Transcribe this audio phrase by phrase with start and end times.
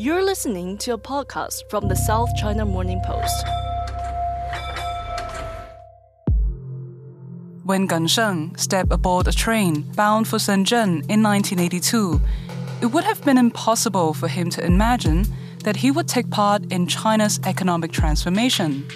[0.00, 3.44] You're listening to a podcast from the South China Morning Post.
[7.64, 12.20] When Gan Sheng stepped aboard a train bound for Shenzhen in 1982,
[12.80, 15.26] it would have been impossible for him to imagine
[15.64, 18.86] that he would take part in China's economic transformation,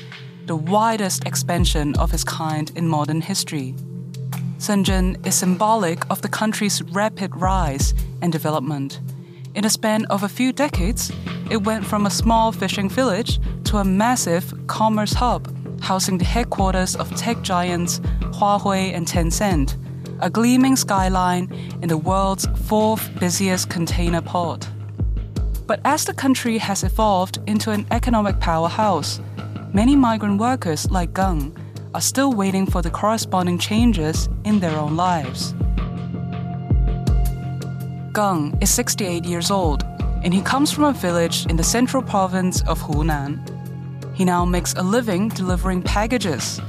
[0.46, 3.74] the widest expansion of its kind in modern history.
[4.58, 9.00] Shenzhen is symbolic of the country's rapid rise and development.
[9.54, 11.12] In a span of a few decades,
[11.50, 15.46] it went from a small fishing village to a massive commerce hub,
[15.82, 18.00] housing the headquarters of tech giants
[18.32, 19.76] Huawei and Tencent,
[20.20, 24.66] a gleaming skyline in the world's fourth busiest container port.
[25.66, 29.20] But as the country has evolved into an economic powerhouse,
[29.74, 31.54] many migrant workers like Gang
[31.94, 35.54] are still waiting for the corresponding changes in their own lives.
[38.12, 39.84] Gang is 68 years old,
[40.22, 43.40] and he comes from a village in the central province of Hunan.
[44.14, 46.60] He now makes a living delivering packages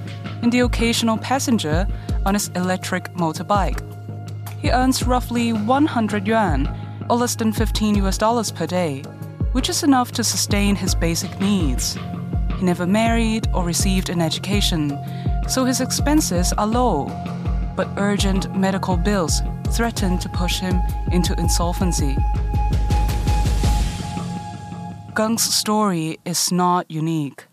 [0.41, 1.85] and the occasional passenger
[2.25, 3.81] on his electric motorbike.
[4.61, 6.69] He earns roughly 100 yuan,
[7.09, 9.01] or less than 15 US dollars per day,
[9.51, 11.97] which is enough to sustain his basic needs.
[12.57, 14.97] He never married or received an education,
[15.49, 17.11] so his expenses are low.
[17.75, 19.41] But urgent medical bills
[19.75, 20.79] threatened to push him
[21.11, 22.15] into insolvency.
[25.15, 27.45] Gang's story is not unique.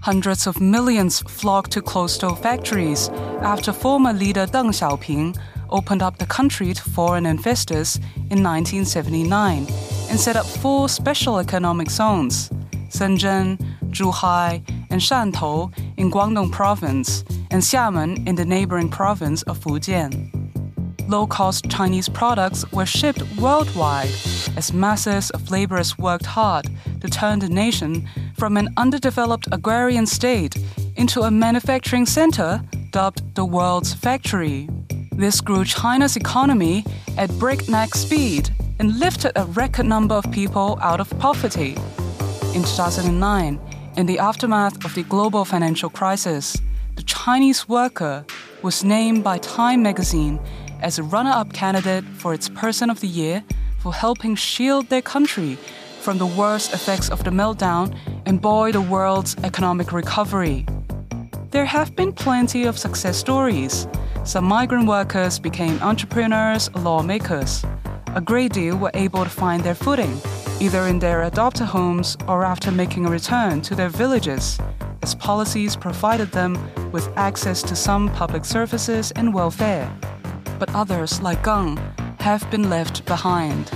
[0.00, 3.08] Hundreds of millions flocked to closed-door factories
[3.42, 5.36] after former leader Deng Xiaoping
[5.70, 7.96] opened up the country to foreign investors
[8.30, 9.66] in 1979
[10.08, 12.48] and set up four special economic zones
[12.88, 13.58] Shenzhen,
[13.90, 20.30] Zhuhai, and Shantou in Guangdong province, and Xiamen in the neighboring province of Fujian.
[21.08, 24.10] Low cost Chinese products were shipped worldwide
[24.56, 26.68] as masses of laborers worked hard
[27.00, 28.06] to turn the nation
[28.36, 30.56] from an underdeveloped agrarian state
[30.96, 32.60] into a manufacturing center
[32.90, 34.68] dubbed the world's factory.
[35.12, 36.84] This grew China's economy
[37.16, 41.74] at breakneck speed and lifted a record number of people out of poverty.
[42.54, 43.60] In 2009,
[43.96, 46.56] in the aftermath of the global financial crisis,
[46.98, 48.24] the Chinese worker
[48.60, 50.40] was named by Time magazine
[50.80, 53.44] as a runner up candidate for its Person of the Year
[53.78, 55.56] for helping shield their country
[56.00, 60.66] from the worst effects of the meltdown and buoy the world's economic recovery.
[61.52, 63.86] There have been plenty of success stories.
[64.24, 67.64] Some migrant workers became entrepreneurs, lawmakers.
[68.16, 70.20] A great deal were able to find their footing,
[70.58, 74.58] either in their adopted homes or after making a return to their villages,
[75.02, 76.56] as policies provided them
[76.92, 79.90] with access to some public services and welfare.
[80.58, 81.78] But others, like Gang,
[82.20, 83.70] have been left behind.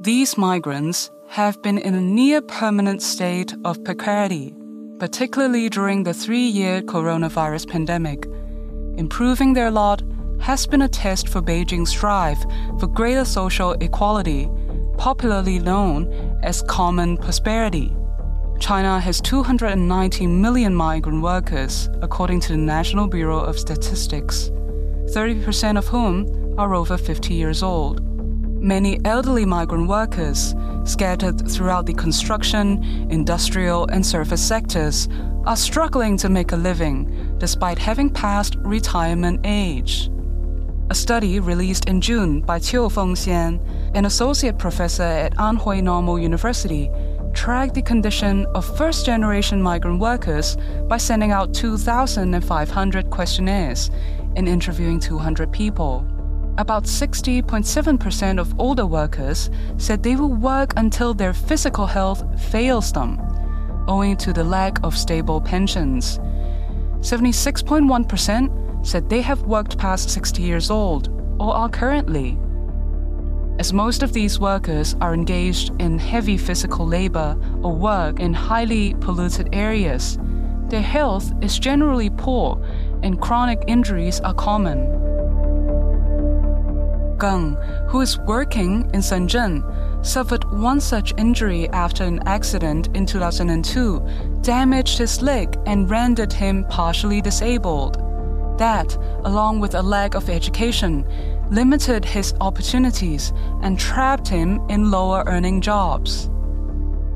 [0.00, 4.52] These migrants have been in a near permanent state of precarity,
[4.98, 8.26] particularly during the three year coronavirus pandemic.
[8.98, 10.02] Improving their lot
[10.40, 12.38] has been a test for Beijing's drive
[12.80, 14.48] for greater social equality,
[15.02, 16.06] popularly known
[16.44, 17.92] as common prosperity.
[18.60, 24.50] China has 290 million migrant workers, according to the National Bureau of Statistics,
[25.10, 28.00] 30% of whom are over 50 years old.
[28.62, 30.54] Many elderly migrant workers,
[30.84, 32.80] scattered throughout the construction,
[33.10, 35.08] industrial, and service sectors,
[35.46, 40.12] are struggling to make a living despite having passed retirement age.
[40.92, 43.58] A study released in June by Qiu Fengxian,
[43.94, 46.90] an associate professor at Anhui Normal University,
[47.32, 50.58] tracked the condition of first generation migrant workers
[50.90, 53.90] by sending out 2,500 questionnaires
[54.36, 56.04] and interviewing 200 people.
[56.58, 59.48] About 60.7% of older workers
[59.78, 63.18] said they will work until their physical health fails them,
[63.88, 66.18] owing to the lack of stable pensions.
[67.00, 71.08] 76.1% said they have worked past 60 years old
[71.38, 72.38] or are currently.
[73.58, 78.94] As most of these workers are engaged in heavy physical labor or work in highly
[78.94, 80.18] polluted areas,
[80.68, 82.60] their health is generally poor
[83.02, 84.78] and chronic injuries are common.
[87.18, 87.54] Geng,
[87.88, 89.62] who is working in Shenzhen,
[90.04, 94.04] suffered one such injury after an accident in 2002,
[94.40, 98.01] damaged his leg and rendered him partially disabled.
[98.58, 101.06] That, along with a lack of education,
[101.50, 103.32] limited his opportunities
[103.62, 106.30] and trapped him in lower earning jobs.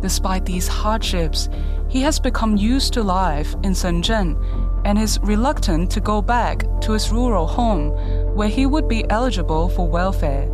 [0.01, 1.49] Despite these hardships,
[1.89, 4.37] he has become used to life in Shenzhen
[4.85, 7.91] and is reluctant to go back to his rural home
[8.35, 10.47] where he would be eligible for welfare.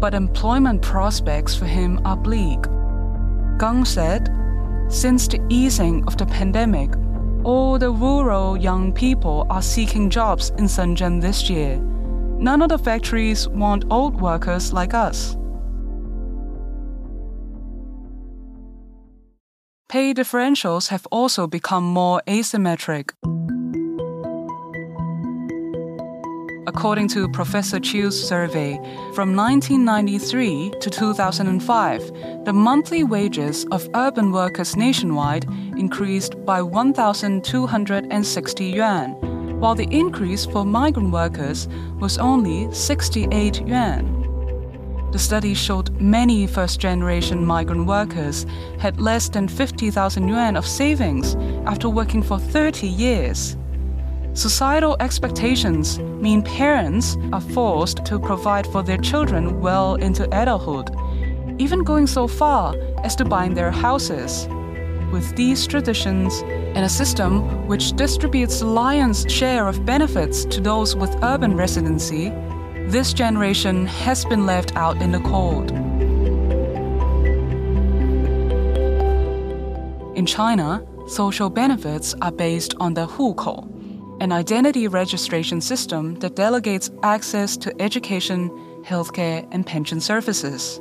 [0.00, 2.60] But employment prospects for him are bleak.
[3.58, 4.28] Geng said,
[4.88, 6.90] Since the easing of the pandemic,
[7.48, 11.78] all the rural young people are seeking jobs in Shenzhen this year.
[12.38, 15.34] None of the factories want old workers like us.
[19.88, 23.12] Pay differentials have also become more asymmetric.
[26.68, 28.76] According to Professor Qiu's survey,
[29.14, 35.46] from 1993 to 2005, the monthly wages of urban workers nationwide
[35.78, 39.12] increased by 1,260 yuan,
[39.58, 41.68] while the increase for migrant workers
[42.00, 44.04] was only 68 yuan.
[45.10, 48.44] The study showed many first generation migrant workers
[48.78, 51.34] had less than 50,000 yuan of savings
[51.64, 53.56] after working for 30 years.
[54.38, 60.94] Societal expectations mean parents are forced to provide for their children well into adulthood,
[61.60, 64.46] even going so far as to buying their houses.
[65.10, 66.42] With these traditions
[66.76, 72.30] and a system which distributes the lion's share of benefits to those with urban residency,
[72.86, 75.72] this generation has been left out in the cold.
[80.16, 83.67] In China, social benefits are based on the hukou,
[84.20, 88.50] an identity registration system that delegates access to education,
[88.82, 90.80] healthcare, and pension services.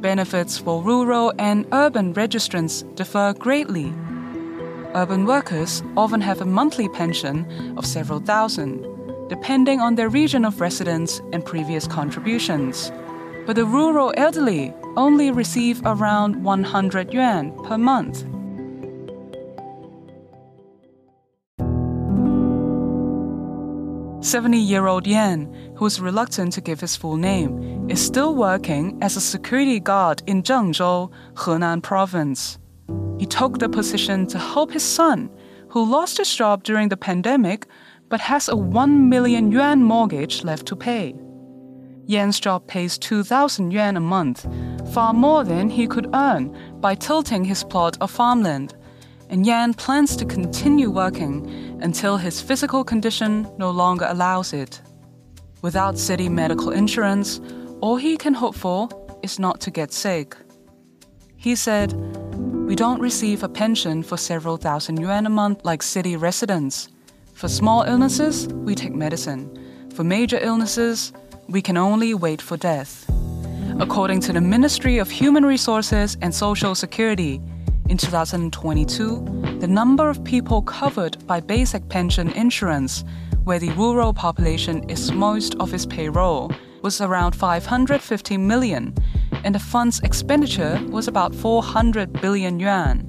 [0.00, 3.94] Benefits for rural and urban registrants differ greatly.
[4.94, 7.46] Urban workers often have a monthly pension
[7.78, 8.86] of several thousand,
[9.28, 12.92] depending on their region of residence and previous contributions.
[13.46, 18.24] But the rural elderly only receive around 100 yuan per month.
[24.36, 29.20] Seventy-year-old Yan, who is reluctant to give his full name, is still working as a
[29.22, 32.58] security guard in Zhengzhou, Henan Province.
[33.18, 35.30] He took the position to help his son,
[35.70, 37.66] who lost his job during the pandemic
[38.10, 41.14] but has a 1 million yuan mortgage left to pay.
[42.04, 44.46] Yan's job pays 2,000 yuan a month,
[44.92, 48.74] far more than he could earn by tilting his plot of farmland.
[49.28, 54.80] And Yan plans to continue working until his physical condition no longer allows it.
[55.62, 57.40] Without city medical insurance,
[57.80, 58.88] all he can hope for
[59.22, 60.36] is not to get sick.
[61.36, 61.92] He said,
[62.68, 66.88] We don't receive a pension for several thousand yuan a month like city residents.
[67.34, 69.50] For small illnesses, we take medicine.
[69.94, 71.12] For major illnesses,
[71.48, 73.08] we can only wait for death.
[73.78, 77.40] According to the Ministry of Human Resources and Social Security,
[77.88, 83.04] in 2022, the number of people covered by basic pension insurance,
[83.44, 86.50] where the rural population is most of its payroll,
[86.82, 88.94] was around 550 million,
[89.44, 93.04] and the fund's expenditure was about 400 billion yuan.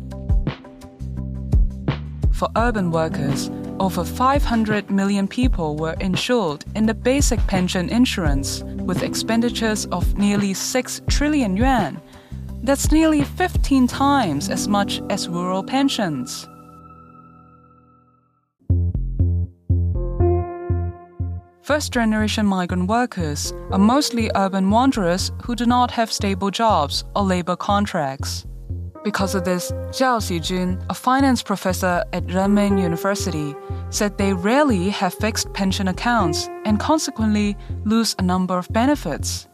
[2.34, 9.04] For urban workers, over 500 million people were insured in the basic pension insurance with
[9.04, 12.02] expenditures of nearly 6 trillion yuan.
[12.68, 16.46] That's nearly 15 times as much as rural pensions.
[21.62, 27.24] First generation migrant workers are mostly urban wanderers who do not have stable jobs or
[27.24, 28.46] labor contracts.
[29.02, 33.56] Because of this, Zhao Xijun, a finance professor at Renmin University,
[33.92, 37.56] said they rarely have fixed pension accounts and consequently
[37.86, 39.48] lose a number of benefits.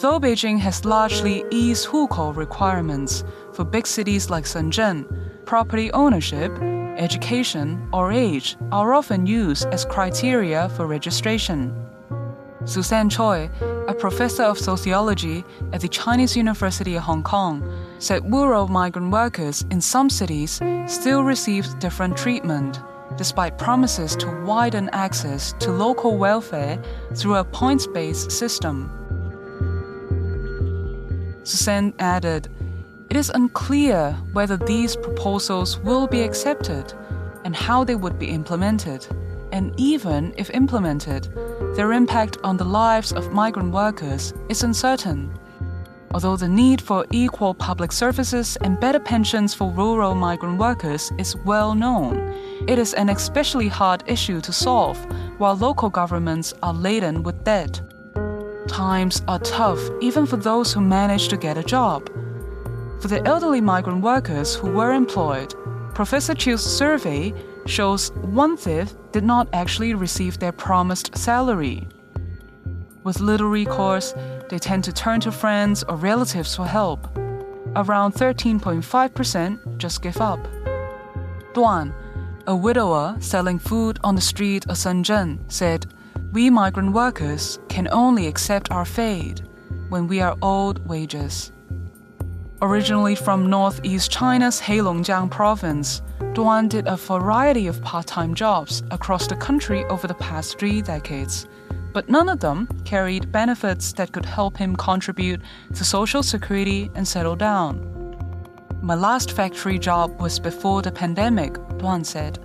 [0.00, 5.04] Though Beijing has largely eased hukou requirements for big cities like Shenzhen,
[5.44, 6.56] property ownership,
[6.96, 11.74] education, or age are often used as criteria for registration.
[12.64, 13.50] Susanne Choi,
[13.88, 19.64] a professor of sociology at the Chinese University of Hong Kong, said rural migrant workers
[19.72, 22.78] in some cities still receive different treatment,
[23.16, 26.80] despite promises to widen access to local welfare
[27.16, 28.94] through a points based system.
[31.48, 32.48] Susanne added,
[33.08, 36.92] It is unclear whether these proposals will be accepted
[37.44, 39.06] and how they would be implemented
[39.52, 41.32] and even if implemented,
[41.74, 45.32] their impact on the lives of migrant workers is uncertain.
[46.12, 51.36] Although the need for equal public services and better pensions for rural migrant workers is
[51.44, 52.18] well known,
[52.66, 54.98] it is an especially hard issue to solve
[55.38, 57.80] while local governments are laden with debt.
[58.68, 62.08] Times are tough even for those who manage to get a job.
[63.00, 65.54] For the elderly migrant workers who were employed,
[65.94, 67.32] Professor Qiu's survey
[67.66, 71.88] shows one fifth did not actually receive their promised salary.
[73.04, 74.14] With little recourse,
[74.48, 77.08] they tend to turn to friends or relatives for help.
[77.74, 80.40] Around 13.5% just give up.
[81.54, 81.94] Duan,
[82.46, 85.86] a widower selling food on the street of Shenzhen, said,
[86.32, 89.42] We migrant workers can only accept our fate
[89.88, 91.52] when we are owed wages.
[92.60, 96.02] Originally from northeast China's Heilongjiang province,
[96.34, 100.82] Duan did a variety of part time jobs across the country over the past three
[100.82, 101.46] decades
[101.92, 105.40] but none of them carried benefits that could help him contribute
[105.74, 107.84] to Social Security and settle down.
[108.82, 112.38] My last factory job was before the pandemic, Duan said.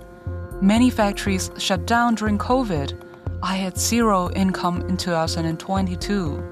[0.60, 3.00] Many factories shut down during COVID.
[3.44, 6.42] I had zero income in 2022.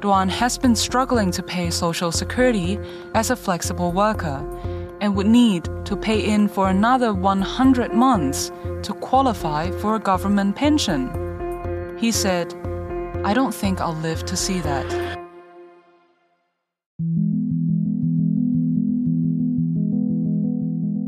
[0.00, 2.78] Duan has been struggling to pay Social Security
[3.14, 4.40] as a flexible worker
[5.02, 8.50] and would need to pay in for another 100 months
[8.82, 11.10] to qualify for a government pension.
[11.98, 12.54] He said,
[13.24, 14.86] I don't think I'll live to see that.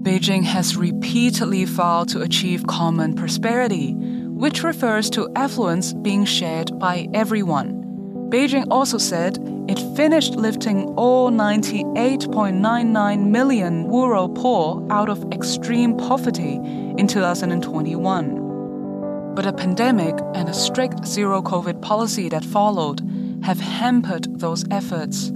[0.03, 3.97] Beijing has repeatedly vowed to achieve common prosperity,
[4.35, 7.83] which refers to affluence being shared by everyone.
[8.31, 9.39] Beijing also said
[9.69, 16.55] it finished lifting all 98.99 million rural poor out of extreme poverty
[16.99, 19.35] in 2021.
[19.35, 23.01] But a pandemic and a strict zero COVID policy that followed
[23.45, 25.33] have hampered those efforts.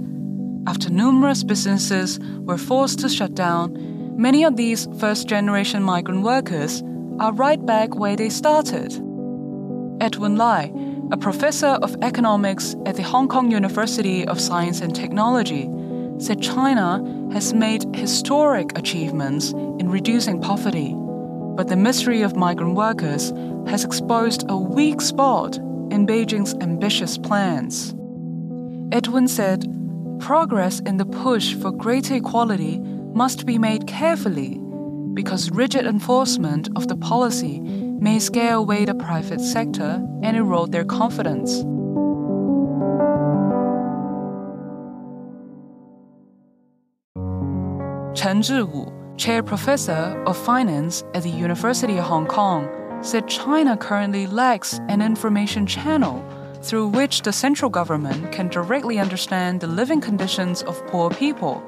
[0.67, 6.83] After numerous businesses were forced to shut down, many of these first generation migrant workers
[7.19, 8.93] are right back where they started.
[10.01, 10.71] Edwin Lai,
[11.11, 15.69] a professor of economics at the Hong Kong University of Science and Technology,
[16.19, 20.95] said China has made historic achievements in reducing poverty
[21.59, 23.31] but the misery of migrant workers
[23.67, 25.57] has exposed a weak spot
[25.91, 27.93] in Beijing's ambitious plans.
[28.93, 29.65] Edwin said,
[30.21, 32.79] Progress in the push for greater equality
[33.13, 34.57] must be made carefully
[35.19, 40.85] because rigid enforcement of the policy may scare away the private sector and erode their
[40.85, 41.57] confidence.
[48.17, 52.69] Chen Zhiwu, chair professor of finance at the University of Hong Kong,
[53.01, 56.23] said China currently lacks an information channel
[56.61, 61.61] through which the central government can directly understand the living conditions of poor people,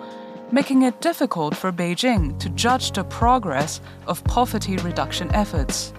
[0.51, 5.93] making it difficult for Beijing to judge the progress of poverty reduction efforts.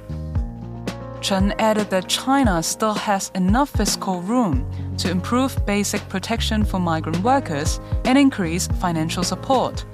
[1.21, 4.69] Chen added that China still has enough fiscal room
[4.99, 9.85] to improve basic protection for migrant workers and increase financial support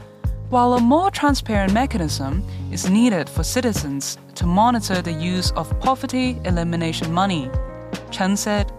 [0.51, 6.41] while a more transparent mechanism is needed for citizens to monitor the use of poverty
[6.45, 7.51] elimination money.
[8.11, 8.73] Chen said,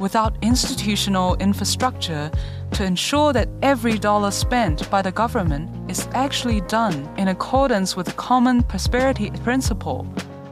[0.00, 2.30] without institutional infrastructure
[2.72, 8.06] to ensure that every dollar spent by the government is actually done in accordance with
[8.06, 10.04] the common prosperity principle,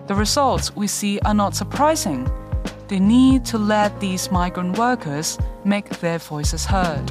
[0.06, 2.30] the results we see are not surprising.
[2.88, 7.10] They need to let these migrant workers make their voices heard.